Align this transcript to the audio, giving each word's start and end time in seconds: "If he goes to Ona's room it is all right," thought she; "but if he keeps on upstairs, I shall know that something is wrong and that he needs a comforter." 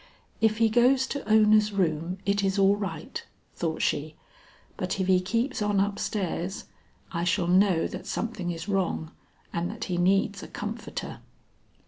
"If 0.41 0.57
he 0.57 0.67
goes 0.67 1.05
to 1.05 1.23
Ona's 1.31 1.71
room 1.71 2.17
it 2.25 2.43
is 2.43 2.57
all 2.57 2.75
right," 2.75 3.23
thought 3.55 3.83
she; 3.83 4.15
"but 4.75 4.99
if 4.99 5.05
he 5.05 5.19
keeps 5.21 5.61
on 5.61 5.79
upstairs, 5.79 6.63
I 7.11 7.23
shall 7.23 7.45
know 7.45 7.85
that 7.87 8.07
something 8.07 8.49
is 8.49 8.67
wrong 8.67 9.11
and 9.53 9.69
that 9.69 9.83
he 9.83 9.99
needs 9.99 10.41
a 10.41 10.47
comforter." 10.47 11.19